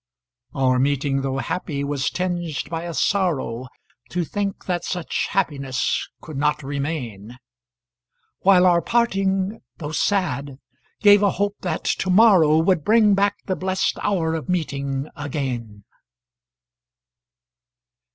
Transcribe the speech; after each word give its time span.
Our 0.55 0.79
meeting, 0.79 1.21
tho' 1.21 1.37
happy, 1.37 1.83
was 1.83 2.09
tinged 2.09 2.71
by 2.71 2.85
a 2.85 2.93
sorrow 2.95 3.67
To 4.09 4.25
think 4.25 4.65
that 4.65 4.83
such 4.83 5.27
happiness 5.29 6.09
could 6.21 6.37
not 6.37 6.63
remain; 6.63 7.37
While 8.39 8.65
our 8.65 8.81
parting, 8.81 9.61
tho' 9.77 9.91
sad, 9.91 10.57
gave 11.01 11.21
a 11.21 11.29
hope 11.29 11.57
that 11.61 11.83
to 11.83 12.09
morrow 12.09 12.57
Would 12.57 12.83
bring 12.83 13.13
back 13.13 13.43
the 13.45 13.55
blest 13.55 13.99
hour 14.01 14.33
of 14.33 14.49
meeting 14.49 15.07
again. 15.15 15.83